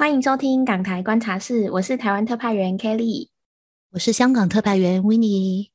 [0.00, 3.28] 欢迎收听港台观察室，我是台湾特派员 Kelly，
[3.92, 5.68] 我是香港特派员 Winnie。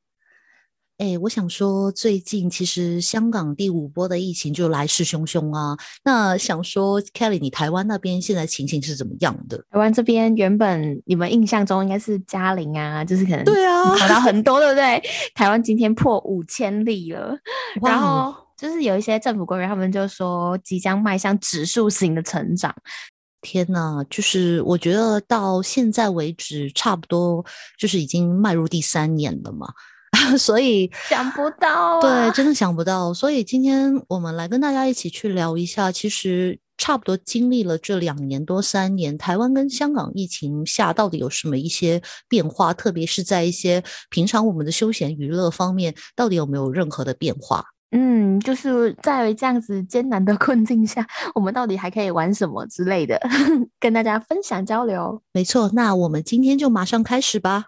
[0.97, 5.77] 哎，我想说，最近其实香港第五波的疫情就来势汹汹啊。
[6.03, 9.63] 那想说，Kelly，你台湾那边现在情形是怎么样的？
[9.69, 14.99] 台湾这边原本你们印象中应该是嘉陵啊，就是可能对啊，跑到很多，对不对？
[15.35, 17.37] 台湾今天破五千例了，
[17.79, 22.73] 然后就是有一些政府官员他们就说，即将迈向指数型的成长。
[23.41, 27.45] 天呐，就是我觉得到现在为止，差不多
[27.77, 29.67] 就是已经迈入第三年了嘛，
[30.37, 33.13] 所以想不到，对，真的想不到。
[33.13, 47.63] 所以今天我们来跟大家一起去聊一下，其实差不多经历了这两年多三年，台湾跟香港疫情下到底有什么一些变化，特别是在一些平常我们的休闲娱乐方面，到底有没有任何的变化？
[47.97, 53.17] 嗯，就是在这样子艰难的 困境下，我们到底还可以玩什么之类的，
[53.79, 55.21] 跟大家分享交流。
[55.31, 57.63] 没错，那我们今天就马上开始吧。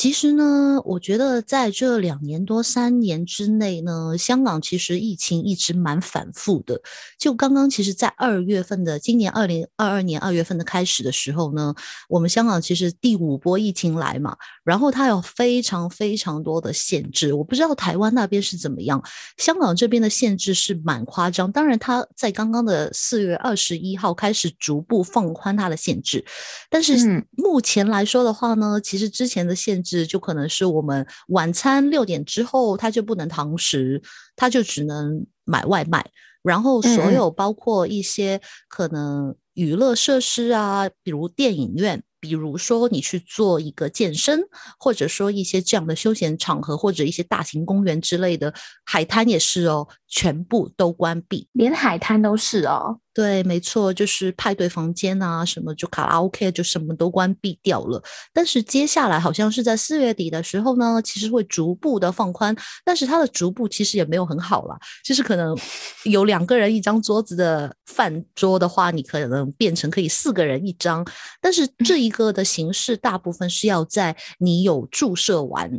[0.00, 6.80] 其实呢，我觉得在这两年多三年之内呢，香港其实疫情一直蛮反复的。
[7.18, 11.74] 就刚刚，其实，在二月份的今年二零二二年二月份的开始的时候呢，
[12.08, 14.34] 我们香港其实第五波疫情来嘛，
[14.64, 17.34] 然后它有非常非常多的限制。
[17.34, 19.04] 我不知道台湾那边是怎么样，
[19.36, 21.52] 香港这边的限制是蛮夸张。
[21.52, 26.24] 当然，它在刚刚的四月二十一号开始逐步放宽它的限制，
[26.70, 29.89] 但是目前来说的话呢，其实之前的限制。
[30.06, 34.00] 就可能是我们晚餐六点之后，他就不能堂食，
[34.36, 36.04] 他就只能买外卖。
[36.42, 44.40] 然后所有包括一些可能娱乐设施啊，比如电影院，比如说你去做一个健身，
[44.78, 48.54] 或者说一些这样的休闲场合，或者一些大型公园之类的，
[48.86, 52.98] 海滩也是哦，全部都关闭，连海滩都是哦。
[53.12, 58.00] 对，没错，就是派对房间啊，什么就卡拉 OK 就什么都关闭掉了。
[58.32, 62.54] 但是接下来好像是在四月底的时候呢，其实会逐步的放宽。
[62.84, 65.58] 但是它的逐步其实也没有很好了，就是可能
[66.04, 71.04] 有两个人一张桌子的饭桌的话，你可能变成可以四个人一张。
[71.40, 75.70] 但是这一个的形式大部分是要在你有注射完。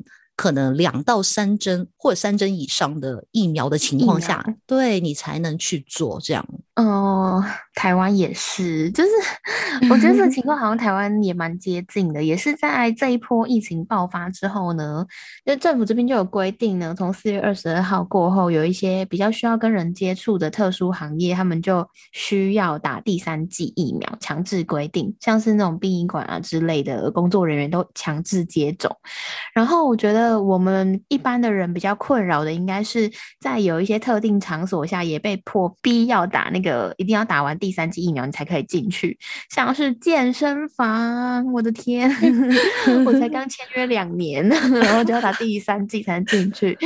[0.42, 6.44] 可能两到三针或者三针以上的疫苗的情况下，对你才能去做这样。
[6.78, 7.44] 哦，
[7.76, 9.10] 台湾也是，就是
[9.88, 15.06] 我觉得这个情况好像台湾也蛮接近的，也是在这一波疫情爆发之后呢，
[15.46, 28.90] 就政府这边就有规定呢，从四月二十二号过后，有一些比较需要跟人接触的特殊行业，他们就需要打第三剂疫苗，强制规定，像是那种殡仪馆啊之类的工作人员都强制接种。
[29.54, 30.31] 然后我觉得。
[30.40, 33.10] 我们一般的人比较困扰的，应该是
[33.40, 39.18] 在有一些特定场所下，也被迫逼要打那个，一定要打完第三剂疫苗，你才可以进去。
[39.50, 42.10] 像是健身房，我的天，
[43.06, 46.78] 我才刚签约两年，然后就要打第三剂才能进去。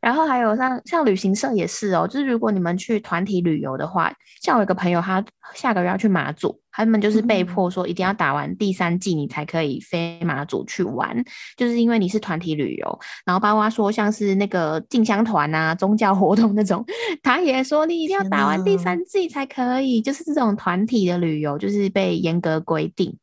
[0.00, 6.60] 然后还有像像旅行社也是哦，就是如果你们去团体旅游的话，像我一个朋友，他下个月要去马祖。
[6.70, 11.24] 他们就是被迫说一定要打完第三季，你才可以飞马祖去玩，
[11.56, 12.98] 就是因为你是团体旅游。
[13.24, 16.84] 然后包括说像是那个进香团啊、宗教活动那种，
[17.22, 23.16] 他也说你一定要打完第三季才可以，就是这种团体的旅游就是被严格规定。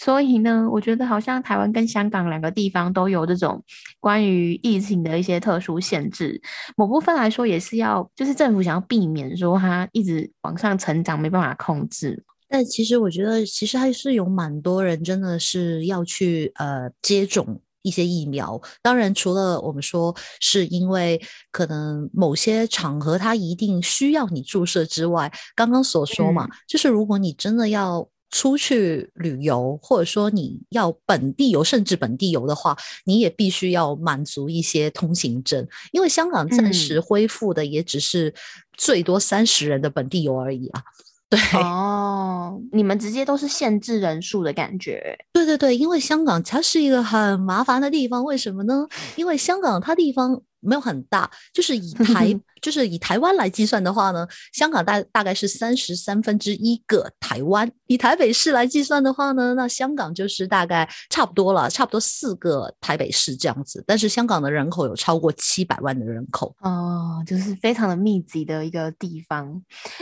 [0.00, 3.60] 所以呢，我觉得好像台湾跟香港两个地方都有这种
[3.98, 6.40] 关于疫情的一些特殊限制，
[6.76, 12.24] 某部分来说也是要，就是政府想要避免说它一直往上成长，没办法控制。
[12.48, 18.60] 但其实我觉得，其实还是有蛮多人真的是要去呃接种一些疫苗。
[18.82, 21.20] 当然，除了我们说是因为
[21.52, 35.66] 可能某些场合它一定需要你注射之外，刚刚所说嘛，就是如果你真的要出去旅游，或者说你要本地游，甚至本地游的话，你也必须要满足一些通行证。
[35.92, 38.34] 因为香港暂时恢复的也只是
[38.76, 40.82] 最多三十人的本地游而已啊。
[41.30, 45.18] 对哦，你们直接都是限制人数的感觉。
[45.32, 48.86] 对对对，因为香港它是一个很麻烦的地方，为什么呢？
[49.16, 50.42] 因为香港它地方。
[50.60, 57.70] 没有很大，就是以 台就是以台湾来计算的话呢，香港大大概是三十三分之一个台湾。
[57.86, 63.82] 以台北市来计算的话呢，那香港就是大概差不多了，差不多四个台北市这样子。
[63.86, 69.48] 但是香港的人口有超过七百万的人口哦，就是非常的密集的一个地方。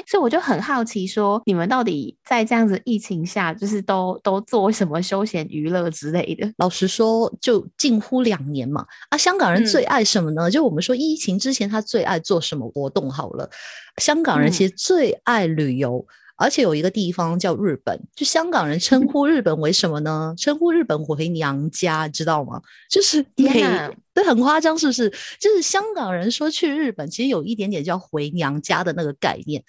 [0.06, 6.50] 所以我就很好奇，说你们到底在这样子疫情下，就是都都做什么休闲娱乐之类的？
[6.56, 8.84] 老实说，就近乎两年嘛。
[9.10, 10.45] 啊，香港人最爱什么呢？
[10.46, 10.50] 呢？
[10.50, 13.10] 就我们说疫情之前，他最爱做什么活动？
[13.10, 13.50] 好了，
[13.98, 16.06] 香港人其实最爱旅游，
[16.36, 20.34] 而且有一个地方叫日本，就香港人称呼日本为什么呢？
[20.38, 22.62] 称呼日本回娘家，知道吗？
[22.88, 25.10] 就是天哪，对，很夸张，是不是？
[25.40, 29.62] 就是香港人说去日本，其实有一点点叫回娘家的那个概念。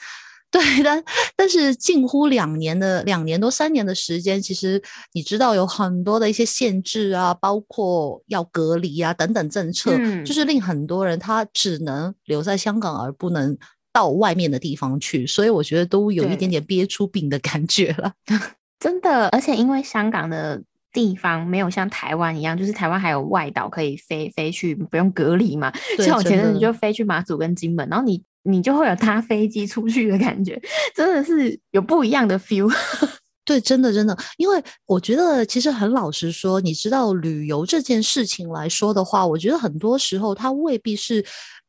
[0.49, 1.03] 对，但
[1.35, 9.91] 但是近乎两年的两年多三年的时间，其实你知道有很多的一些限制啊，包括要隔离啊等等政策，
[10.23, 13.57] 就是令很多人他只能留在香港，而不能
[13.91, 18.13] 到外面的地方去，所以我觉得都有一点点憋出病的感觉了。
[18.79, 20.63] 真的，而且因为香港的
[20.93, 25.73] 地方没有像台湾一样，就是台湾还有外岛可以飞飞去，不用隔离嘛。
[25.99, 28.23] 像我前阵子就飞去马祖跟金门，然后你。
[28.47, 30.59] 你就会有搭飞机出去的感觉，
[30.95, 32.73] 真的是有不一样的 feel。
[33.43, 41.25] 对，真的真的，因为我觉得其实很老实说，你知道旅游这件事情来说的话，我觉得很多时候它未必是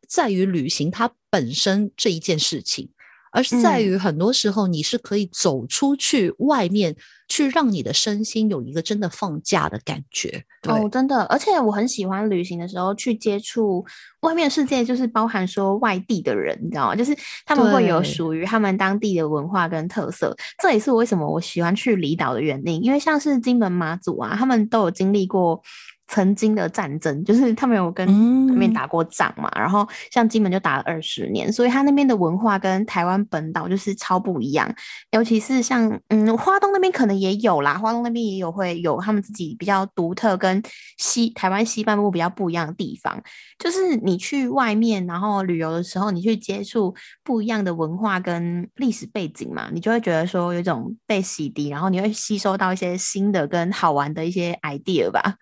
[0.09, 2.89] 在于旅行它本身这一件事情。
[3.33, 6.95] 而是在于很多时候，你是可以走出去外面，
[7.29, 10.45] 去让你的身心有一个真的放假的感觉。
[10.69, 13.85] 哦，真的，而且我很喜欢旅行的时候去接触
[14.21, 16.97] 外面世界，就是包含说外地的人，你知道吗？
[16.97, 17.17] 就是
[17.47, 20.37] 他们会有属于他们当地的文化跟特色。
[20.63, 25.63] 这也是为什么我喜欢去离岛的原因，因为像是金门、马祖啊，他们都有经历过。
[26.09, 34.75] 曾经的战争，就是他们有跟那边打过仗嘛，然后像金门就打了二十年，所以他那边的文化跟台湾本岛就是超不一样。
[35.11, 40.63] 尤其是像嗯，花东那边可能也有啦，花东那边也有会有他们自己比较独特跟
[40.97, 43.23] 西台湾西半部比较不一样的地方。
[43.59, 55.35] 就是你去外面然后旅游的时候，你去接触不一样的文化跟历史背景嘛，你就会觉得说有一种被洗涤，然后你会吸收到一些新的跟好玩的一些 idea 吧。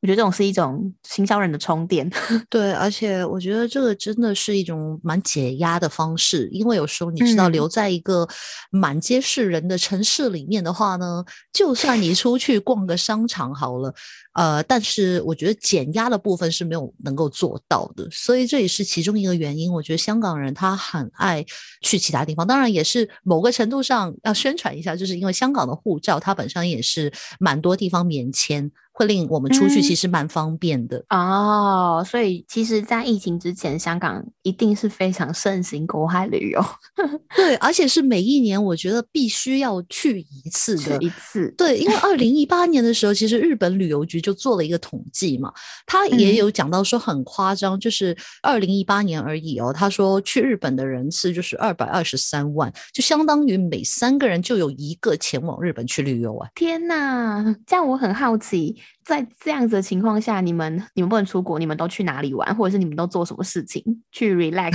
[0.00, 0.13] 我觉得。
[0.14, 2.08] 这种是一种行销人的充电，
[2.48, 8.28] 对，而且我觉得这个真的是一种蛮解压的方式，因为有时候你知道，留在一个
[8.70, 13.94] 满街是人的城市里面的话呢，就算你出去逛个商场好了。
[14.34, 19.72] 呃，但是我觉得减压的部分是没有能够做到的，所以这也是其中一个原因。
[19.72, 21.44] 我觉得香港人他很爱
[21.82, 32.04] 去其他地方，当然也是某个程度上要宣传一下，就是因为香港的护照它本身也是蛮多地方免签，会令我们出去其实蛮方便的哦。
[32.04, 36.64] 所以其实，在疫情之前，香港一定是非常盛行国海旅游，
[37.36, 41.54] 对，而且是每一年我觉得必须要去一次的一次。
[41.56, 44.23] 对，因为二零一八年的时候，其实日本旅游局。
[44.24, 45.52] 就做了一个统计嘛，
[45.84, 49.70] 他也有讲到说很夸张，就是二零一八年而已哦。
[49.70, 56.48] 他说去日本的人次就是二百二十三万，就相当于每三个人就有一个前往日本去旅游啊！
[56.54, 58.74] 天哪，这样我很好奇，
[59.04, 64.72] 在这样子的情况下，你们你们不能出国，你们都去哪里玩，或者是你们都做什么事情去 relax？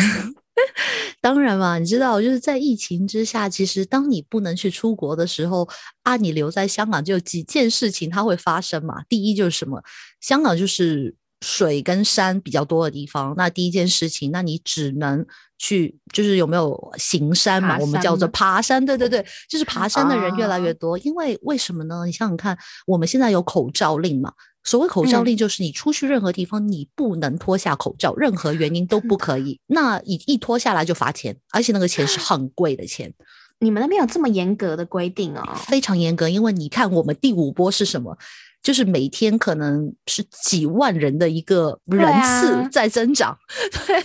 [1.22, 5.68] 当然嘛，你知道，就是在疫情之下，其实当你不能去出国的时候
[6.04, 9.04] 啊，你留在香港就有几件事情它会发生嘛。
[9.10, 9.82] 第一就是什么，
[10.22, 13.34] 香港就是水跟山比较多的地方。
[13.38, 15.26] 那第一件事情，那你只能
[15.58, 17.78] 去，就是有没有行山嘛？
[17.80, 18.86] 我们叫做爬山。
[18.86, 20.98] 对对对， 就是爬山的人越来越多。
[21.00, 22.06] 因为为什么呢？
[22.06, 22.58] 你想想看，
[22.88, 24.32] 我们现在有口罩令嘛。
[24.70, 29.60] 所谓口罩令，就是你出去任何地方，你不能脱下口罩，任何原因都不可以。
[29.66, 33.12] 那一一脱下来就罚钱，而且那个钱是很贵的钱。
[33.58, 35.42] 你们那边有这么严格的规定哦？
[35.66, 38.16] 非常严格，因为你看我们第五波是什么？
[38.62, 43.36] 就是每天可能是几万人的一个人次在增长，
[43.88, 44.04] 对，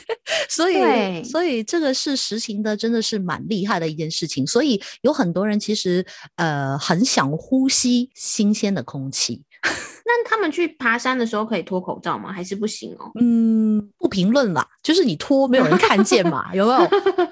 [0.49, 4.47] 所以所以这个是实行的，真的是蛮厉害的一件事情。
[4.47, 6.06] 所以有很多人其实
[6.37, 9.42] 呃很想呼吸新鲜的空气。
[10.06, 12.32] 那他们去爬山的时候可以脱口罩吗？
[12.32, 13.11] 还是不行哦？
[13.18, 16.87] 嗯，不评论啦，就是你脱没有人看见嘛，有没有？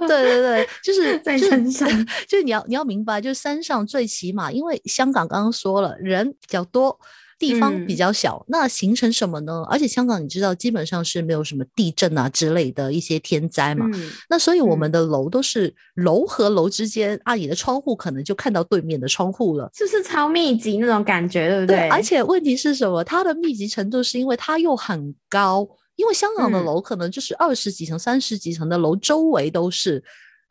[0.09, 1.89] 对对对，就是 在山上，
[2.27, 6.99] 就是你要你要明白，就是山上最起码，因为香港刚刚说了，人比较多。
[7.43, 9.65] 地方比较小，那形成什么呢？
[9.69, 13.85] 而且香港你知道，基本上是没有什么地震啊之类的一些天灾嘛。
[14.31, 21.89] 那所以我们的楼都是楼和楼之间，阿姨的窗户可能就看到对面的窗户了，就是超密集那种感觉，对不对？
[21.89, 23.03] 而且问题是什么？
[23.03, 30.01] 它的密集程度是因为它又很高，因为香港的楼可能就是二十几层、三十几层的楼，周围都是。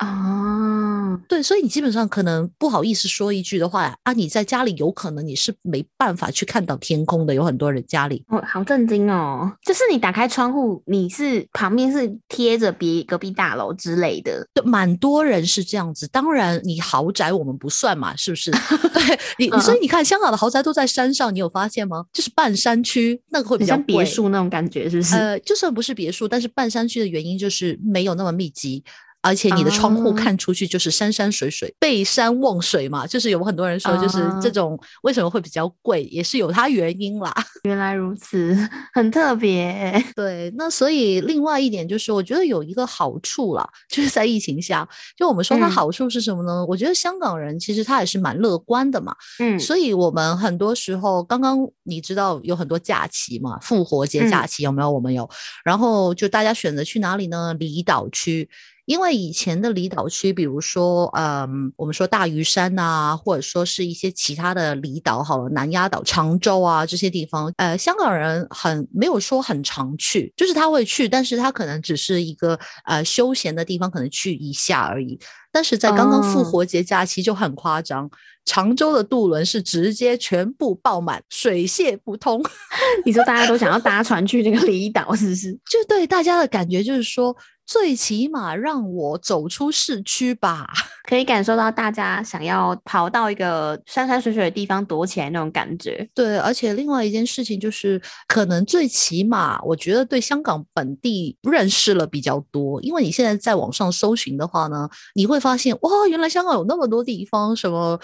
[0.01, 8.25] 啊，对，所以你基本上可能不好意思说一句的话啊，你在家里有可能你是没办法去看到天空的，有很多人家里。
[8.29, 9.51] 哦，好震惊哦！
[9.63, 16.07] 就是你打开窗户，你是旁边是贴着别隔壁大楼之类的，对，蛮多人是这样子。
[16.07, 18.49] 当然，你豪宅我们不算嘛，是不是？
[18.91, 22.03] 对你，所以你看香港的豪宅都在山上，你有发现吗？
[22.11, 25.15] 就是半山区，那个会比较像别墅那种感觉，是不是？
[25.15, 28.83] 呃，就算不是别墅，但是半山区的原因就是没有那么密集。
[29.21, 37.33] 而且你的窗户看出去就是山山水水，背山望水嘛，就是有很多人说，就是这种为什么会比较贵，也是有它原因啦。
[37.63, 38.57] 原来如此，
[38.93, 40.03] 很特别。
[40.15, 46.65] 对，那所以另外一点就是，我觉得有一个好处啦，就是在疫情下，就我们说它好处是什么呢？
[46.65, 49.15] 我觉得香港人其实他也是蛮乐观的嘛。
[49.39, 54.89] 嗯，所以我们很多时候，刚刚你知道有很多假期嘛，复活节假期有没有？
[54.91, 55.29] 我们有，
[55.63, 57.53] 然后就大家选择去哪里呢？
[57.59, 58.49] 离岛区。
[58.91, 75.17] 因为以前的离岛区，比如说，嗯，我们说大屿山呐，或者说是一些其他的离岛，好了，南丫岛、常州啊这些地方，呃，香港人很没有说很常去，就是他会去，但是他可能只是一个呃休闲的地方，可能去一下而已。
[75.53, 78.11] 但是在刚刚复活节假期就很夸张，
[78.43, 82.43] 常州的渡轮是直接全部爆满，水泄不通。
[83.05, 85.53] 你说大家都想要搭船去那个离岛，是不是？
[85.71, 87.33] 就对大家的感觉就是说。
[87.71, 90.67] 最起码让我走出市区吧，
[91.07, 96.05] 可以感受到大家想要跑到一个山山水水的地方躲起来那种感觉。
[96.13, 107.97] 对，而且另外一件事情就是，可能最起码我觉得对香港本地认识了比较多，因为你现在在网上搜寻的话呢，你会发现哇，原来香港有那么多地方，什么。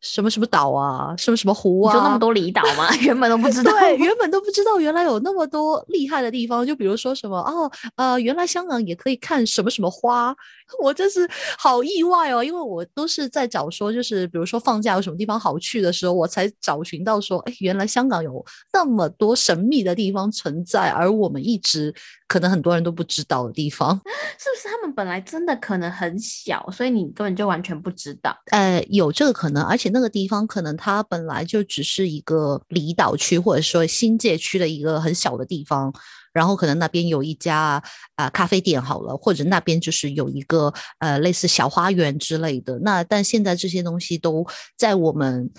[0.00, 2.88] 什么什么岛啊，什么什么湖啊，就那么多离岛吗？
[3.02, 6.66] 原本都不知道，对，原本都不知道，原来有那么多厉害的地方。
[6.66, 10.34] 就比如说什么哦，呃，原来香港也可以看什么什么花，
[10.82, 11.28] 我真是
[11.58, 12.44] 好意外哦。
[12.44, 21.94] 因为我都是在找说，就是比如说放假有什么地方好去的时候，我才找寻到说，哎，原来香港有那么多神秘的地方存在，而我们一直。
[22.28, 23.96] 可能很多人都不知道的地方，
[24.38, 28.36] 是不是他们本来真的可能很小，所以你根本就完全不知道？
[28.50, 35.92] 呃，有这个可能，而且那个地方可能它本来就只是一个离岛区或者说新界区的一个很小的地方，
[36.32, 37.82] 然后可能那边有一家
[38.16, 42.78] 啊咖啡店好了，或者那边就是有一个呃类似小花园之类的。
[42.80, 45.50] 那但现在这些东西都在我们。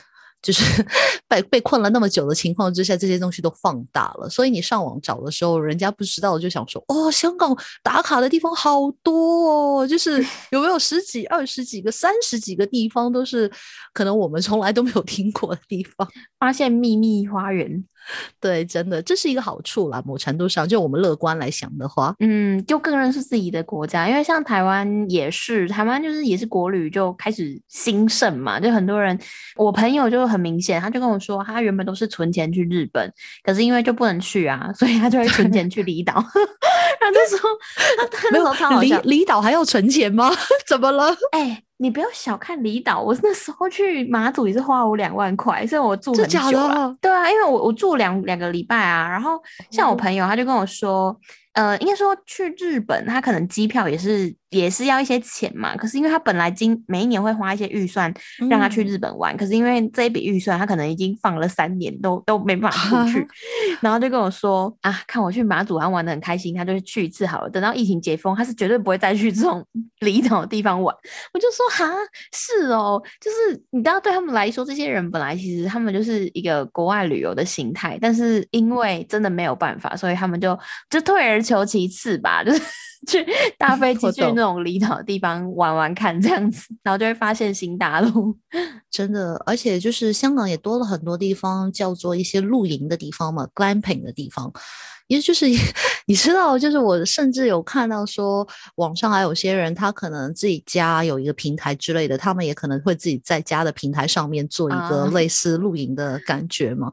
[0.41, 0.63] 就是
[1.27, 4.29] 被被困了那么久的情况之下，这些东西都放大了。
[4.29, 13.51] 所以你上网找的时候，人家不知道就想说：“哦，香港打卡的地方好多哦，就是 有没有十几、二十几个、三十几个地方，都是
[13.93, 16.07] 可能我们从来都没有听过的地方，
[16.39, 17.83] 发现秘密花园。”
[18.39, 20.01] 对，真的这是一个好处啦。
[20.05, 24.07] 某程度上，就我们乐观来想的话，嗯，就更认识自己的国家。
[24.07, 28.57] 因为像台湾也是，台湾就是也是国旅就开始兴盛嘛。
[28.57, 29.19] 就很多人，
[29.57, 33.11] 我朋友就很明显，他就跟我说，他原本都是存钱去日本，
[33.43, 36.13] 可是因为就不能去啊，所以他就会存钱去离岛。
[37.01, 37.49] 他就说，
[38.11, 40.29] 他那时候超好笑，离岛还要存钱吗？
[40.67, 41.09] 怎么了？
[41.33, 41.63] 哎。
[41.81, 46.93] 你不要小看离岛，我那时候去马祖也是花我两万块，所以我住很久了。
[46.99, 51.17] 对啊，因为我我住两两个礼拜啊，然后像我朋友他就跟我说。
[51.53, 55.75] 呃，应该说去日本，他可能机票也是也是要一些钱嘛。
[55.75, 58.13] 可是因为他本来今每一年会花一些预算
[58.49, 63.27] 让他去日本玩，可是因为这一笔预算他可能已经放了三年都 都没办法出去，
[63.81, 67.49] 然后就跟我说啊，看我去马祖玩玩的很开心，他就去一次好了。
[67.49, 69.65] 等到疫情解封，他是绝对不会再去这种
[70.01, 70.95] 离岛的地方玩。
[71.33, 71.93] 我就说哈，
[72.31, 80.57] 是哦，就是你知道对他们来说，这些人本来其实他们就是一个国外旅游的心态，但是因为真的没有办法，所以他们就
[80.89, 81.39] 就退而。
[81.49, 82.61] 求其次吧，就是
[83.07, 83.25] 去
[83.57, 88.35] 搭 飞机去那种离岛的地方玩玩看这样子，然后就会发现新大陆。
[88.91, 94.51] 真的，而且就是香港也多了很多地方叫做一些露营的地方嘛，glamping 的地方。
[95.07, 95.47] 也就是
[96.05, 106.91] 你知道，就是我甚至有看到说，网上还有些人他可能自己家有一个平台之类的，他们也可能会自己在家的平台上面做一个类似露营的感觉嘛。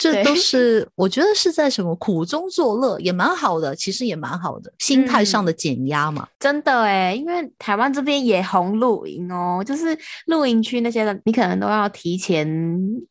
[0.00, 6.26] 这都是我觉得是在什么苦中作乐，也蛮好的，其实也蛮好的，心态上的减压嘛。
[6.38, 12.48] 真的哎，因为台湾这边也红露营哦，就是露营区那些的，你可能都要提前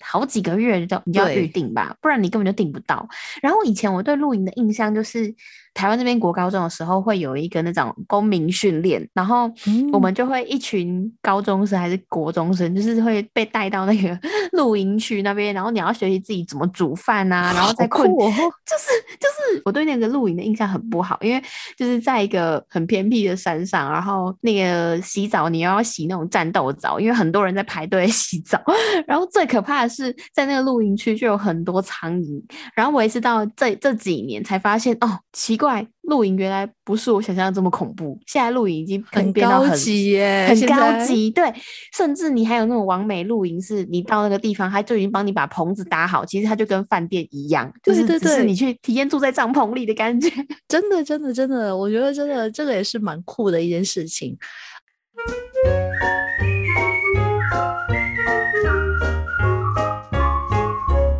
[0.01, 3.08] 好几个月就你要预定吧，不然你根本就订不到。
[3.41, 5.34] 然后以前我对露营的印象就是。
[5.79, 9.50] 台湾这边国高中的时候会有一个那种公民训练，然后
[9.93, 14.19] 我们就会一群高中生还是国中生，就是会被带到那个
[14.51, 21.41] 露营区那边，然后你要学习自己怎么煮饭啊， 然后再困，就是就是我对那个露营的印象很不好，因为
[21.77, 28.62] 就是在一个很偏僻的山上，然后那个洗澡你要洗那种战斗澡，因为很多人在排队洗澡，
[29.07, 32.43] 然后最可怕的是在那个露营区就有很多苍蝇，
[32.75, 35.68] 然后我也是到这这几年才发现哦，奇怪，
[36.03, 41.53] 露营原来不是我想象的这么恐怖，现在露营已经很高级耶，很高级，对，
[41.95, 50.29] 甚至你还有那种完美露营，是你到那个地方，他就已经帮你把棚子搭好，其实它就跟饭店一样，就是只是你去体验住在帐篷里的感觉，
[50.67, 54.38] 真的真的真的，我觉得真的这个也是蛮酷的一件事情。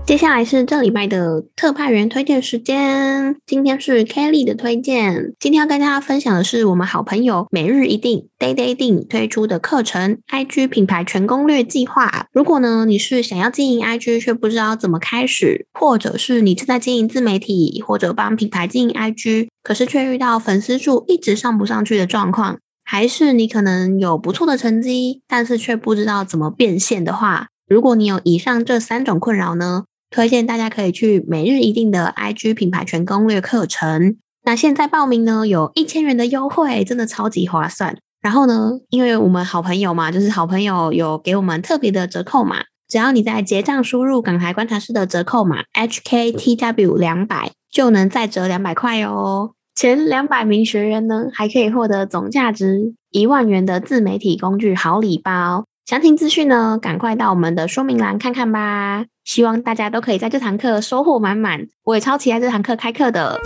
[0.10, 3.36] 接下来是这礼拜的特派员推荐时间。
[3.46, 5.36] 今天是 Kelly 的推荐。
[5.40, 12.26] 今天要跟大家分享的是我们好朋友每日一定 Day Day 定推出的课程 IG 品牌全攻略计划。
[12.34, 29.84] 如果呢你是想要经营 IG 却不知道怎么开始，或者是你正在经营自媒体或者帮品牌经营 IG，可是却遇到粉丝数一直上不上去的状况，还是你可能有不错的成绩，但是却不知道怎么变现的话，如果你有以上这三种困扰呢？
[30.10, 34.18] 推荐大家可以去每日一定的 IG 品牌全攻略课程。
[34.44, 37.98] 那现在报名呢，有一千元的优惠，真的超级划算。
[38.22, 49.52] 然后呢，因为我们好朋友嘛，就是好朋友有给我们特别的折扣码，只要你在结账输入港台观察室的折扣码 HKTW 两百，就能再折两百块哦。
[49.76, 55.66] 前两百名学员呢，还可以获得总价值一万元的自媒体工具好礼包。
[55.90, 59.06] 详情资讯呢，赶快到我们的说明栏看看吧。
[59.24, 63.40] 希望大家都可以在这堂课收获满满，我也超期待这堂课开课的。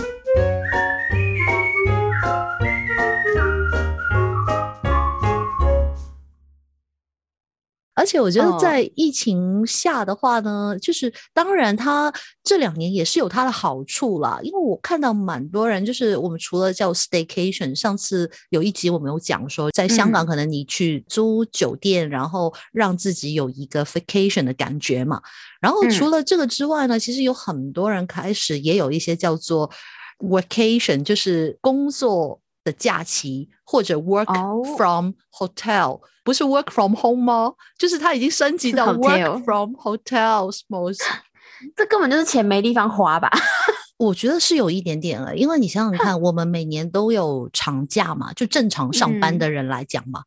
[7.94, 14.38] 而且我觉得在疫情下的话呢，就是当然它这两年也是有它的好处啦。
[14.42, 25.22] 因为我看到蛮多人，就是我们除了叫 staycation，上次有一集我们有讲说，在香港可能你去租酒店，然后让自己有一个 vacation 的感觉嘛。
[25.60, 29.70] 然后除了这个之外呢，其实有很多人开始也有一些叫做
[30.18, 36.00] vacation，就是工作的假期或者 work from hotel。
[36.24, 37.52] 不是 work from home 吗？
[37.78, 40.60] 就是它已经升级到 work from hotels。
[41.76, 43.30] 这根本就是钱没地方花吧？
[43.98, 50.22] 我觉得是有一点点了，因为你想想看，我们每年都有长假嘛，就正常上班的人来讲嘛。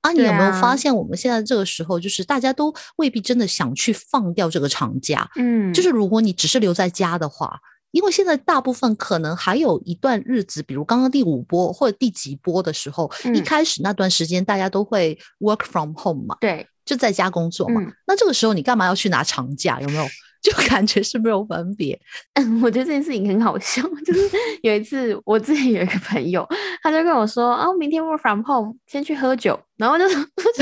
[0.00, 5.30] 啊，你有没有发现我们现在这个时候，就是大家都未必真的想去放掉这个长假？
[5.36, 7.60] 嗯，就是如果你只是留在家的话。
[7.92, 17.80] 因为现在大部分可能还有一段日子，比如刚刚第五波或者第几波的时候，一开始那段时间大家都会 work from home 嘛，对，就在家工作嘛。
[18.06, 19.80] 那这个时候你干嘛要去拿长假？
[19.80, 20.04] 有没有？
[20.42, 21.96] 就感觉是没有分别。
[22.34, 24.28] 嗯， 我觉得这件事情很好笑，就是
[24.62, 26.44] 有一次我之前有一个朋友，
[26.82, 30.18] 他就跟我说啊，明天 work from home，先去喝酒，然后就说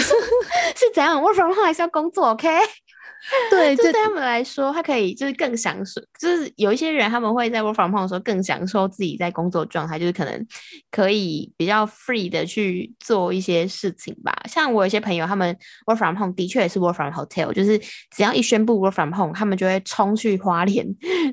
[0.76, 2.46] 是怎样 work from home 还是要工作？OK。
[3.50, 10.46] 对，就对他们来说，他可以就是更享受，就是有一些人他们会在 work from home 的时候更享受自己在工作状态，就是可能
[10.90, 14.34] 可以比较 free 的去做一些事情吧。
[14.48, 15.54] 像我有些朋友，他们
[15.86, 17.78] work from home 的确也是 work from hotel，就是
[18.10, 20.86] 只要一宣布 work from home，他们就会冲去花莲，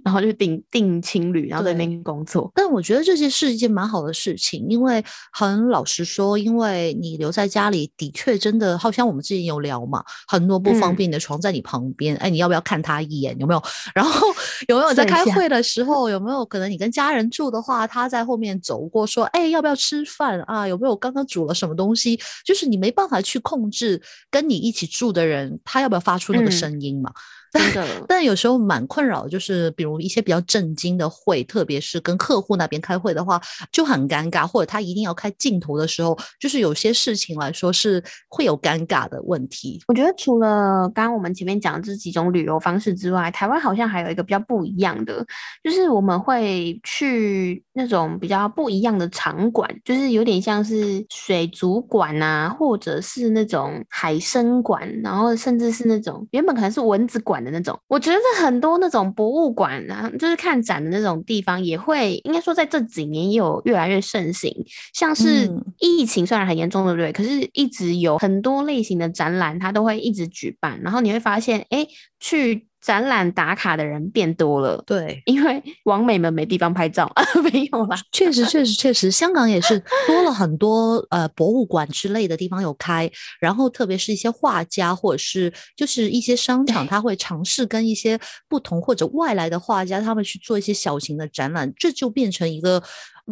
[0.03, 2.51] 然后就订订青旅，然后在那边工作。
[2.53, 11.76] 但我觉得这些是一件蛮好的事情，因为很老实说，因为你留在家里的确真的，好像我们之前有聊嘛，很多不方便的床在你旁。
[11.77, 13.37] 旁边，哎，你要不要看他一眼？
[13.39, 13.61] 有没有？
[13.93, 14.27] 然后
[14.67, 20.67] 有没有在开会的时候，有没有可能你跟家人住的话，他在后面走过，说，哎，要不要吃饭啊？
[20.67, 22.19] 有没有刚刚煮了什么东西？
[22.43, 27.11] 就是你没办法去控制跟你一起住的人，他要不要发出那个声音嘛？
[27.57, 33.41] 真的， 但有时候蛮困扰，就是比如一些比较震惊的会，特别是跟客户那边开会的话，
[33.71, 34.45] 就很尴尬。
[34.45, 39.81] 或者他一定要开镜头的时候，就是有些事情来说是会有尴尬的问题。
[39.87, 45.25] 我觉得除了刚刚我们前面讲的这几种旅游方式之外，台湾好像还有一个比较不一样的，
[45.63, 57.43] 就是我们会去那种比较不一样的场馆，就是有点像是水族馆啊，或者是那种海参馆，然后甚至是那种原本可能是蚊子馆。
[57.47, 64.53] 的那种，我觉得很多那种博物馆啊，就是看展的那种地方，也会应该说在这几年也有越来越盛行。
[64.93, 67.11] 像是疫情虽然很严重，对不对？
[67.11, 70.79] 可是一直有很多类型的展览，它都会一直举办。
[70.81, 71.87] 然后你会发现，哎，
[72.19, 72.67] 去。
[72.87, 74.81] 展览打卡的人变多了。
[74.87, 77.11] 对， 因为网美们没地方拍照，
[77.51, 77.97] 没有啦。
[78.13, 92.81] 确实，确实，确实，香港也是多了很多呃博物馆之类的地方有开，然后特别是一些画家或者是就是一些商场，他会尝试跟一些不同或者外来的画家，他们去做一些小型的展览，这就变成一个。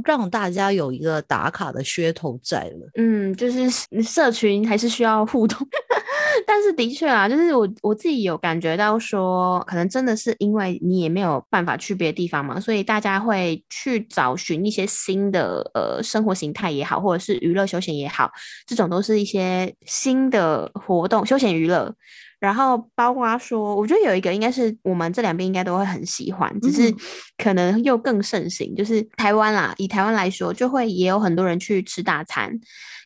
[0.03, 3.69] 让大家有一个打卡的噱头在了，嗯，就是
[4.03, 5.65] 社群还是需要互动，
[6.47, 18.31] 但是的确啊，就是我我自己有感觉到说，可能真的是因为你也没有办法去别的地方嘛，所以大家会去找寻一些新的呃生活形态也好，或者是娱乐休闲也好，
[18.67, 21.93] 这种都是一些新的活动，休闲娱乐。
[22.39, 26.93] 然后包括说，我觉得有一个应该是我们这两边应该都会很喜欢，只是
[27.37, 29.73] 可能又更盛行，就是台湾啦。
[29.77, 32.51] 以台湾来说，就会也有很多人去吃大餐，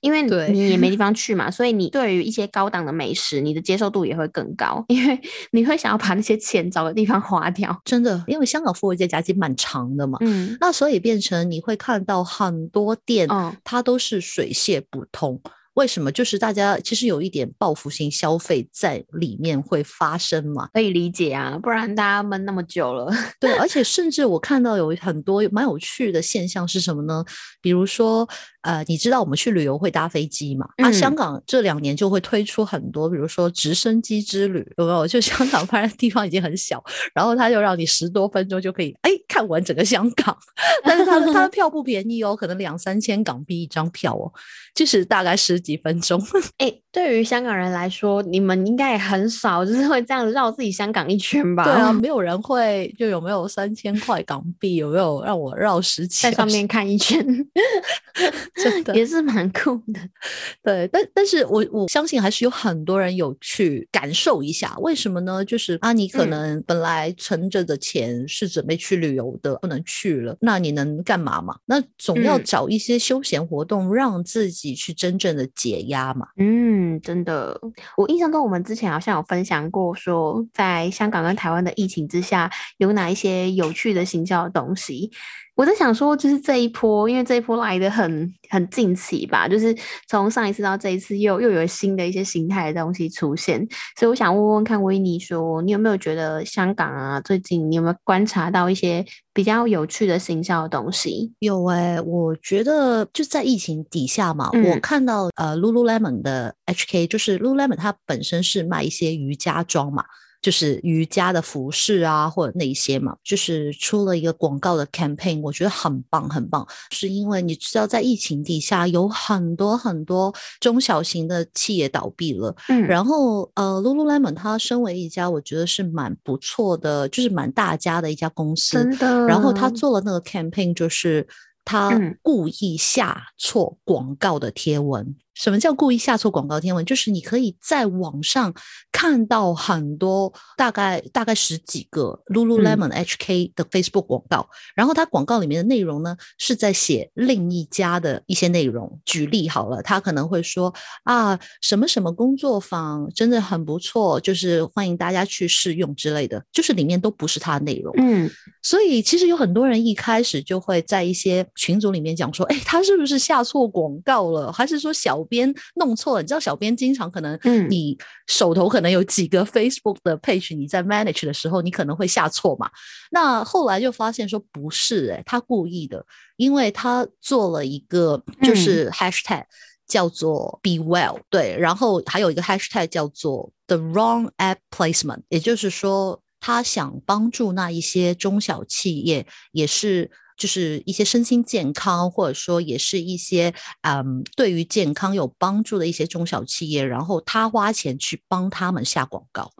[0.02, 5.20] 因为你也没地方去嘛，所以你对于一些高档的美食，你的接受度也会更高，因为
[5.52, 7.80] 你会想要把那些钱找个地方花掉。
[7.86, 13.28] 真的，因为香港复活节假期蛮长的嘛，嗯，那所以变成你会看到很多店，
[13.64, 15.40] 它都是水泄不通。
[15.76, 16.12] 为什么？
[16.12, 20.68] 就是大家其实有一点报复性消费在里面会发生嘛？
[20.74, 23.12] 可以理解啊，不然大家闷那么久了。
[23.40, 27.24] 对，而且甚至我看到有很多蛮有趣的现象是什么呢？
[27.62, 28.28] 比如说。
[28.62, 30.68] 呃，你知道我们去旅游会搭飞机嘛？
[30.78, 35.08] 啊，香港这两年就会推出很多，比如说直升机之旅，有没有？
[35.08, 40.38] 就香港拍的地方已经很小，然后他就让你十多分钟就可以哎看完整个香港，
[40.84, 44.32] 但是他的他的 票不便宜哦，可能两三千港币一张票哦，
[44.76, 46.22] 就是大概十几分钟。
[46.58, 51.64] 哎，对于香港人来说，你们应该也很少，就是会这样绕自己香港一圈吧？
[51.64, 54.76] 对啊，没有人会就有没有三千块港币？
[54.76, 57.26] 有没有让我绕十几在上面看一圈？
[58.62, 60.00] 真的也是蛮酷的，
[60.64, 65.44] 对，但但是我我相信还是有很多人有去感受一下，为什么呢？
[65.46, 71.56] 就是啊，你可能本来存着的钱是准备去旅游的，不能去了，那你能干嘛嘛？
[71.66, 76.28] 那总要找一些休闲活动，让自己去真正的解压嘛。
[76.38, 77.60] 嗯，真的，
[77.98, 85.12] 我印象中我们之前好像有分享过，说在香港跟台湾的疫情之下，有哪一些有趣的行销的东西。
[85.60, 89.76] 我在想说，就是这一波，因为这一波来的很很近期吧，就是
[90.08, 93.60] 从上一次到这一次，又又有新的一些形态的东西出现，
[94.00, 101.34] 所以我想问问看，维尼说，你有没有觉得香港啊，最近你有没有观察到一些比较有趣的行销的东西？
[101.40, 110.06] 有哎，我觉得就在疫情底下嘛，我看到呃，Lululemon 的 HK，就是 Lululemon 它本身是卖一些瑜伽装嘛。
[110.42, 116.66] 就是瑜伽的服饰啊，或者那一些嘛，就是出了一个广告的 campaign，我觉得很棒很棒。
[116.92, 122.56] 是因为你知道，在疫情底下，有很多很多中小型的企业倒闭了。
[122.70, 128.78] 嗯，然后呃，Lululemon 它身为一家我觉得是蛮不错的，就是蛮大家的一家公司。
[128.78, 129.26] 真的。
[129.28, 131.28] 然后他做了那个 campaign，就是
[131.66, 135.16] 他故意下错广告的贴文。
[135.40, 136.84] 什么叫故意下错广告天文？
[136.84, 138.54] 就是你可以在网上
[138.92, 149.00] 看到很多大概大概十几个 Lululemon HK 的 Facebook 广告，然后它广告里面的内容呢是在写另一家的一些内容。
[149.06, 150.74] 举例好了，他可能会说
[151.04, 157.94] 啊什么什么工作坊真的很不错，就是欢迎大家去试用之类的，就是里面都不是他的内容。
[157.98, 158.30] 嗯，
[158.62, 164.52] 所以其实有很多人一开始就会在一些群组里面讲说，哎，他是不是下错广告了？
[164.52, 165.26] 还是说小？
[165.30, 167.40] 编弄错了，你知道小编经常可能，
[167.70, 172.70] 你手头可能有几个 Facebook 的 page，你在 manage 的时候，你可能会下错嘛。
[173.12, 179.44] 那后来就发现说不是，哎，他故意的，因为他做了一个就是 hashtag
[179.88, 190.12] 叫做 be well，对，然后还有一个 hashtag 叫做 the wrong app placement，也就是说他想帮助那一些中小企业，也是。
[190.40, 199.52] 就是一些身心健康，或者说也是一些嗯，对于健康有帮助的一些中小企业，然后他花钱去帮他们下广告，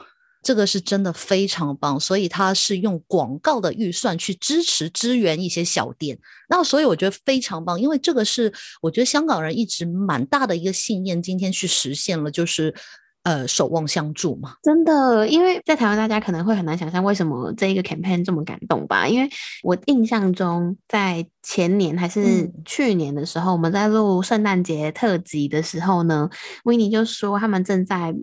[0.42, 2.00] 这个是真的非常棒。
[2.00, 12.74] 所以他是用广告的预算去支持支援一些小店，那所以我觉得非常棒，因为这个是我觉得香港人一直蛮大的一个信念，今天去实现了，就是。
[13.24, 19.08] 呃，守望相助嘛，真的，因为在台湾，大家可能会很难想象为什么这一个 campaign 这么感动吧？
[19.08, 19.30] 因为
[19.64, 26.30] 我印象中，在前年还是去年的时候，我们在录圣诞节特辑的时候呢，
[26.64, 28.16] 维尼就说他们正在。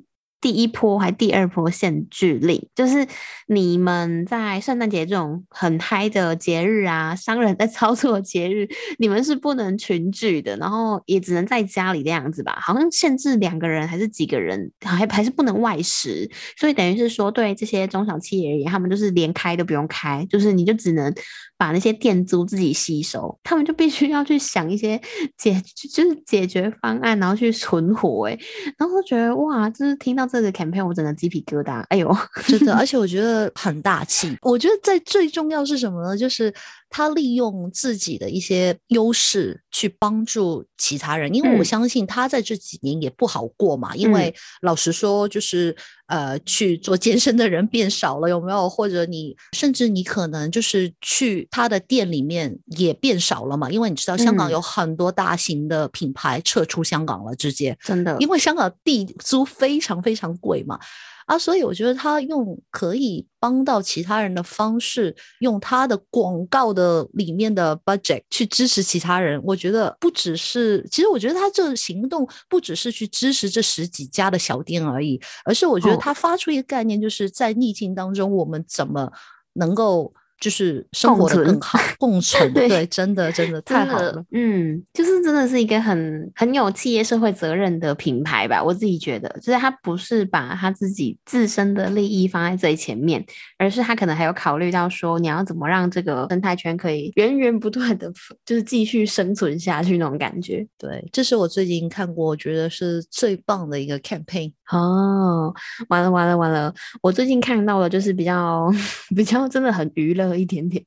[0.47, 3.05] 第一波还第二波限聚令，就是
[3.49, 8.69] 你们在圣诞节这种很嗨的节日啊，商人在操作节日，
[9.01, 12.57] 你们是不能群聚的，然后也只能在家里这样子吧？
[12.63, 21.13] 好像限制两个人还是几个人，还还是不能外食，所以等于是说，对这些中小企业而言，他们就是连开都不用开，就是你就只能
[21.59, 25.01] 把那些店租自己吸收，他们就必须要去想一些
[25.37, 28.29] 解，就是解决方案，然后去存活。
[28.29, 28.39] 哎，
[28.79, 31.83] 然后觉得哇，就是听到这个 campaign，我整个鸡皮疙瘩。
[31.89, 32.17] 哎呦，
[32.47, 34.37] 真的，而且我觉得 很大气。
[34.43, 36.17] 我觉得在最重要是什么呢？
[36.17, 36.53] 就是。
[36.89, 43.95] 他利用自己的一些优势去帮助其他人，因为我相信他在这几年也不好过嘛。
[43.97, 48.69] 因为老实说，就是呃，去做健身的人变少了，有没有？
[48.69, 53.69] 或者你甚至你可能就是去他的店里面也变少了嘛？
[53.71, 60.79] 因为你知道，香港有很多大型的品牌撤出香港了，直接真的，因为香港地租非常非常贵嘛。
[61.27, 69.41] 啊，所以我觉得他用可以帮到其他人的方式，用他的广告的里面的 budget 去支持其他人。
[69.45, 79.13] 我觉得不只是，其实我觉得他这行动不只是去支持这十几家的小店而已，而是我觉得他发出一个概念，就是在逆境当中，我们怎么
[79.55, 80.15] 能够。
[80.39, 93.25] 就是生活的更好，共 存对，真的真的太好了，嗯，就是真的是一个很很有企业社会责任的品牌吧，我自己觉得，就是他不是把他自己自身的利益放在最前面，
[93.59, 98.13] 而是他可能还有考虑到说你要怎么让这个生态圈可以源源不断的，
[98.45, 100.67] 就是继续生存下去那种感觉。
[100.77, 104.53] 对，这是我最近看过，我觉得是最棒的一个 campaign。
[104.73, 105.55] 哦，
[105.89, 106.75] 完了完了完了！
[107.01, 108.69] 我最近看到的就是比较
[109.15, 110.83] 比较真的很娱乐一点点，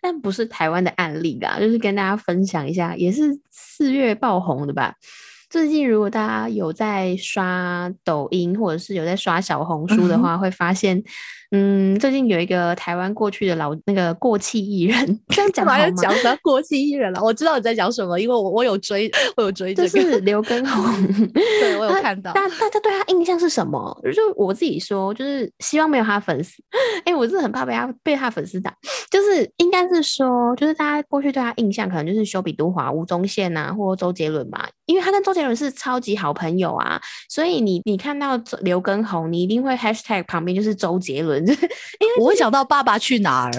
[0.00, 4.94] 但不是台湾的案例啦，就是跟大家分享一下，也是四月爆红的吧。
[5.48, 11.02] 最近如果大家有在刷抖音或者是有在刷小红书的话，会发现。
[11.52, 15.88] 嗯，最近有一个台湾过去的老那个过气艺人，这样讲好吗？
[15.92, 17.22] 讲什么过气艺人了？
[17.22, 22.32] 我知道你在讲什么，因为我我有追，我有追，这是刘畊宏， 对我有 看到。
[22.32, 23.96] 大大家对他印象是什么？
[24.12, 26.60] 就我自己说，就是希望没有他粉丝。
[27.06, 28.74] 哎，我是很怕被他被他粉丝打。
[29.08, 41.44] 就是应该是说，就是大家过去对他印象可能就是修比都华、吴宗宪啊，或周杰伦吧，因为他跟周杰伦是超级好朋友啊，所以你你看到刘畊宏，你一定会 hashtag 旁边就是周杰伦。
[41.46, 43.50] 因为我会想到《爸爸去哪儿》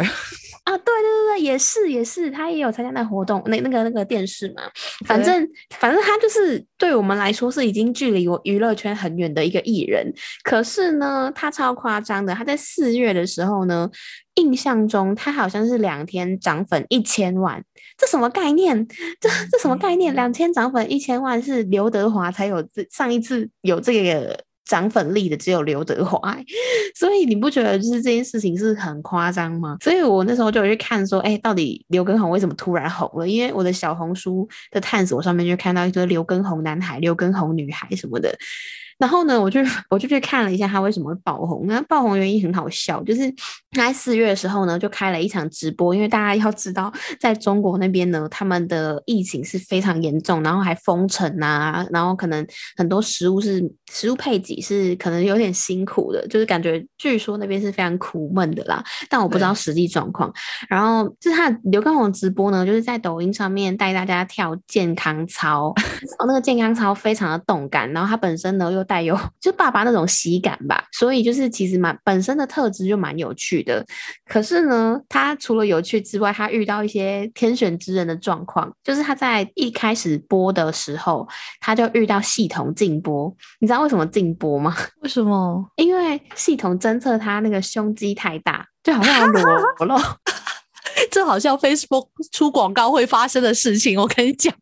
[0.67, 4.63] 啊，对对对对，也是也是，他也有参加那活动，那那个那个电视嘛，
[5.05, 5.47] 反正
[5.79, 13.89] 反正他就是对我们来说是已经距离我娱乐圈很远的一个艺人，可是呢，他超夸张的，他在四月的时候呢，
[14.35, 17.63] 印象中他好像是两天涨粉一千万，
[17.97, 18.85] 这什么概念？
[19.21, 20.13] 这这什么概念？
[20.13, 24.37] 两千涨粉一千万是刘德华才有这上一次有这个。
[24.67, 26.37] 涨粉力的只有刘德华，
[26.95, 29.77] 所以你不觉得就是这件事情是很夸张吗？
[29.81, 33.27] 所以我那时候就去看说，哎，到底刘畊宏为什么突然红了？
[33.27, 38.37] 因为我的小红书的探索上面就看到一堆刘畊宏男孩、刘畊宏女孩什么的。
[38.97, 41.65] 然后呢，我就 我就去看了一下他为什么会爆红。
[41.67, 43.31] 那爆红原因很好笑，就是
[43.71, 45.93] 他在四月的时候呢，就开了一场直播。
[45.93, 58.83] 因为大家要知道，在中国那边呢，他们的疫情是非常严重，然后还封城啊，然后可能很多食物是食物配给是可能有点辛苦的，就是感觉据说那边是非常苦闷的啦。
[59.09, 60.33] 但我不知道实际状况。
[60.67, 65.73] 然后就是他刘畊宏直播呢，就是在抖音上面带大家跳健康操，
[66.17, 67.91] 然后，那个健康操非常的动感。
[67.91, 73.85] 然后他本身呢又带有就爸爸那种喜感吧，所以就是其实蛮本身的特质就蛮有趣的。
[74.25, 81.27] 可是呢，他除了有趣之外，他遇到一些天选之人的状况，就是他在一开始播的时候，
[81.59, 83.31] 他就遇到系统禁播。
[83.59, 84.75] 你知道为什么禁播吗？
[85.01, 85.63] 为什么？
[85.75, 89.95] 因为系统侦测他那个胸肌太大，就好像 裸露。
[91.17, 94.53] 这好像 Facebook 出广告会发生的事情，我跟你讲。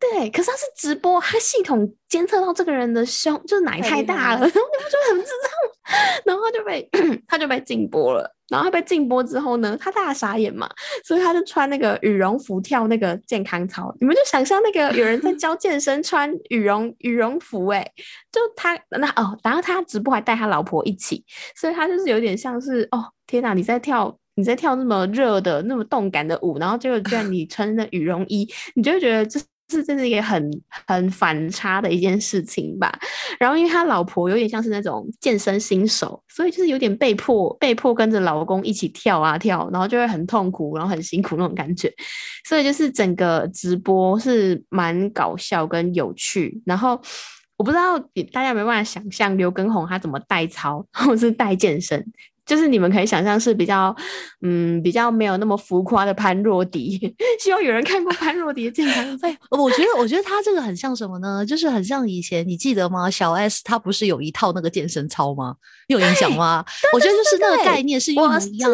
[0.00, 6.24] 对，可是他是直播，他系统监测到这个人的胸就是奶太大了，然后你不觉得很智障？
[6.24, 6.88] 然后他就 被
[7.28, 8.34] 他就被禁播了。
[8.48, 10.66] 然后他被禁播之后呢，他大傻眼嘛，
[11.04, 13.94] 所以他就穿那个羽绒服跳那个健康操。
[14.00, 17.86] 你们就想象那个有人在教健身穿羽绒 羽绒服，哎，
[18.32, 21.22] 就他那哦，然后他直播还带他老婆一起，
[21.54, 24.18] 所以他就是有点像是哦，天哪，你在跳。
[24.38, 30.48] 你在跳那么热的、那么动感的舞，然后结果居然 你穿着羽绒衣，你就会觉得这是真的一个很
[30.86, 32.96] 很反差的一件事情吧。
[33.40, 41.92] 然后因为他老婆有点像是那种健身新手，所以就是有点被迫被迫跟着老公一起跳啊跳，然后就会很痛苦，然后很辛苦那种感觉。
[42.48, 47.00] 所以就是整个直播是蛮搞笑跟有趣，然后。
[47.58, 47.98] 我不知道
[48.30, 52.00] 大家有没有办法想象刘畊宏他怎么带操或是带健身。
[52.48, 53.94] 就是你们可以想象是比较，
[54.42, 57.14] 嗯，比较没有那么浮夸的潘若迪。
[57.38, 59.28] 希望有人看过潘若迪的健康赛。
[59.56, 61.44] 我觉得，我觉得他这个很像什么呢？
[61.46, 63.10] 就是很像以前，你记得吗？
[63.10, 65.54] 小 S 他不是有一套那个健身操吗？
[65.88, 66.64] 你有印象吗？
[66.94, 68.70] 我觉得就是那个概念是一模一样。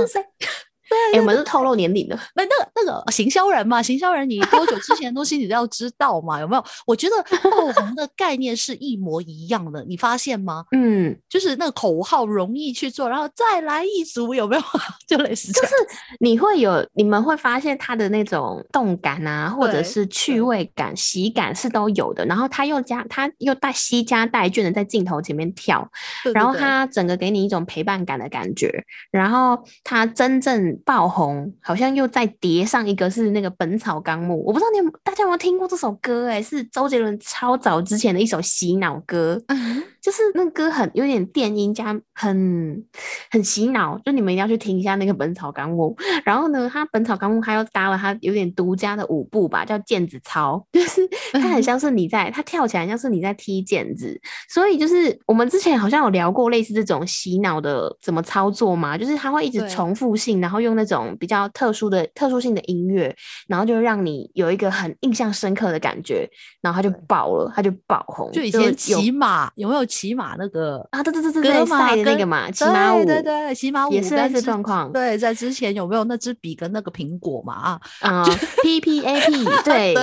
[1.12, 2.18] 对，我们是透露年龄的。
[2.34, 6.38] 那那个那个行销人嘛，行销人，你多久之前的东西你都要知道嘛？
[6.38, 6.64] 有没有？
[6.86, 7.16] 我觉得
[7.50, 10.64] 爆红的概念是一模一样的，你发现吗？
[10.72, 14.62] 嗯，就是那个口号容易去做，然后再来一组，有没有？
[15.08, 15.72] 就类似，就是
[16.20, 22.24] 你会有，你们会发现它的那种动感啊，或者是趣味感、喜感是都有的。
[22.26, 25.88] 然后他又加，他又带惜家带眷的在镜头前面跳，
[26.34, 28.84] 然后他整个给你一种陪伴感的感觉。
[29.10, 30.74] 然后他真正。
[30.84, 36.28] 爆红，好像又再叠上一个是那个《本草纲目》，我不知道你有大家有没有听过这首歌？
[36.28, 39.40] 哎，是周杰伦超早之前的一首洗脑歌。
[40.04, 42.84] 就是那歌很有点电音加很
[43.30, 45.96] 很洗脑，就你们一定要去听一下那个《本草纲目》。
[46.26, 51.00] 然后呢，他《本草纲目》他又搭了他有点独家的舞步吧，叫毽子操， 就是
[51.32, 54.20] 他很像是你在，他跳起来像是你在踢毽子。
[54.50, 63.16] 所以就是我们之前好像有聊过类似这种洗脑的怎么操作嘛，就是他会一直重复性，然后用那种比较特殊的特殊性的音乐，
[63.48, 66.28] 然后就让你有一个很印象深刻的感觉，
[66.60, 68.30] 然后他就爆了，他就爆红。
[68.32, 69.86] 就以前骑马有没有？
[69.94, 74.90] 骑马那个啊，对对对对对，赛的那个嘛，骑马舞，对对，骑马舞也是类似状况。
[74.90, 77.54] 对，在之前有没有那支笔跟那个苹果嘛？
[77.54, 78.24] 啊 啊
[78.62, 79.94] ，P P A P， 对，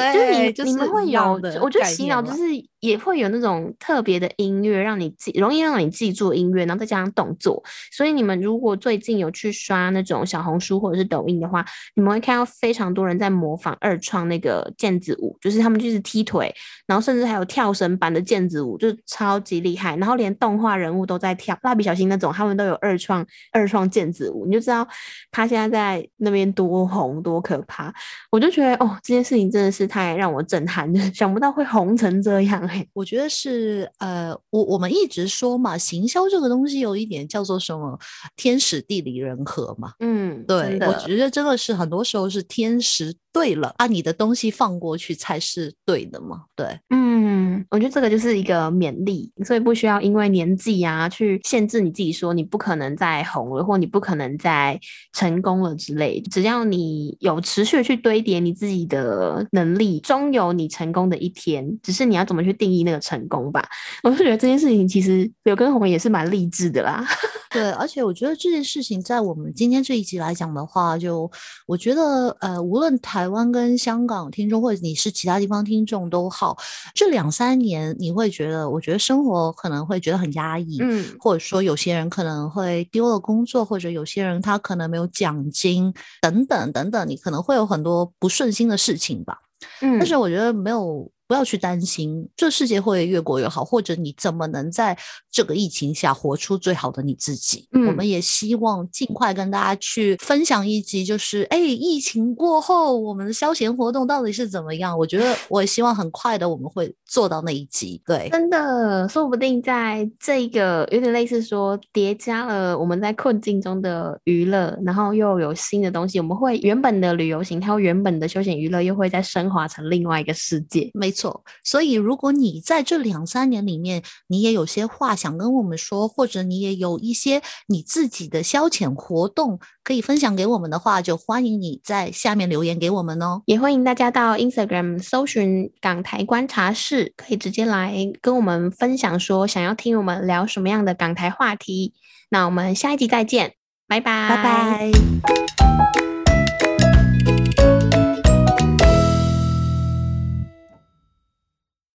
[0.54, 2.44] 就是你你们会有，我觉得洗脑就是。
[2.82, 7.64] 也会有那种特别的音乐，让你记容易让你记住音乐，然后再加上动作。
[7.92, 11.64] 所以你们如果最近有去刷那种小红书或者是抖音的话，
[11.96, 16.54] 你们会看到非常多人在模仿二创那个毽子舞，就是他们就是踢腿，
[16.88, 19.96] 然后甚至还有跳绳版的毽子舞，就超级厉害。
[19.98, 24.88] 然后连动画人物都在跳，蜡笔小新那种，他们都有二创二创毽子舞，你就知道
[25.30, 27.94] 他现在在那边多红多可怕。
[28.32, 32.71] 我就觉得哦，这件事情真的是太让我震撼， 想不到会红成这样。
[32.94, 37.98] 我觉得是呃，我我们一直说嘛，行销这个东西有一点叫做什么
[38.36, 39.94] 天时地利人和嘛。
[40.00, 43.16] 嗯，对，我觉得真的是很多时候是天时。
[43.34, 46.44] 对了，把你的东西放过去才是对的嘛？
[46.56, 54.80] 对，嗯，我觉得这个就是一个勉励，所以不需要因为年纪啊去限制你自己，说你不可能再红了，或你不可能再
[55.14, 56.22] 成功了之类。
[56.30, 61.80] 只要你有持续去堆叠你自己的能力，终有你成功的一天。
[61.82, 63.66] 只是你要怎么去定义那个成功吧？
[64.04, 67.06] 我是觉得这件事情其实刘畊宏也是蛮励志的啦。
[67.52, 71.30] 对，而且我觉得这件事情在我们今天这一集来讲的话，就
[71.68, 76.58] 我觉得呃，无论台湾跟香港听众，或者你是其他地方听众都好，
[76.96, 89.38] 这两三年你会觉得，我觉得生活可能会觉得很压抑，嗯，或者说有些人可能会丢了工作，或者有些人他可能没有奖金等等等等，你可能会有很多不顺心的事情吧，
[89.82, 91.08] 嗯，但是我觉得没有。
[91.32, 94.98] 不要去担心，这世界会越过越好，或者你怎么能在
[95.32, 97.70] 这个疫情下活出最好的你自己？
[97.72, 104.98] 嗯，我们也希望尽快跟大家去分享一集，就是哎，疫情过后我们的消闲活动到底是怎么样？
[104.98, 108.02] 我觉得 我也希望很快的我们会做到那一集。
[108.06, 120.92] 对，真的，说不定在这个有点类似说叠加了我们在困境中的娱乐，然后又有新的东西，我们会原本的旅游型，还有原本的休闲娱乐，又会再升华成另外一个世界。
[120.94, 121.21] 没错。
[121.22, 133.44] 错，所以如果你在这两三年里面，你也有些话想跟我们说，或者你也有一些你自己的消遣活动可以分享给我们的话，就欢迎你在下面留言给我们哦。
[133.46, 141.94] 也欢迎大家到 Instagram 搜寻港台观察室，可以直接来跟我们分享说想要听我们聊什么样的港台话题。
[142.30, 143.54] 那我们下一集再见，
[143.88, 146.11] 拜拜拜拜。